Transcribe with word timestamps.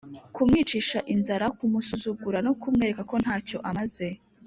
kumwicisha 0.35 0.99
inzara, 1.13 1.45
kumusuzugura 1.57 2.37
no 2.45 2.53
kumwereka 2.61 3.01
ko 3.09 3.15
ntacyo 3.23 3.57
amaze 3.69 4.07